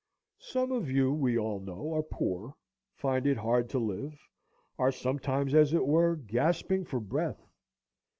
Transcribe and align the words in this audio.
Some 0.39 0.71
of 0.71 0.89
you, 0.89 1.13
we 1.13 1.37
all 1.37 1.59
know, 1.59 1.93
are 1.93 2.01
poor, 2.01 2.55
find 2.95 3.27
it 3.27 3.37
hard 3.37 3.69
to 3.69 3.77
live, 3.77 4.19
are 4.79 4.91
sometimes, 4.91 5.53
as 5.53 5.73
it 5.75 5.85
were, 5.85 6.15
gasping 6.15 6.85
for 6.85 6.99
breath. 6.99 7.47